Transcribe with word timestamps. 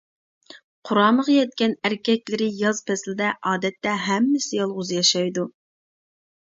قۇرامىغا 0.89 1.35
يەتكەن 1.35 1.75
ئەركەكلىرى 1.89 2.49
ياز 2.63 2.81
پەسلىدە 2.89 3.31
ئادەتتە 3.51 3.95
ھەممىسى 4.09 4.63
يالغۇز 4.63 4.97
ياشايدۇ. 5.01 5.51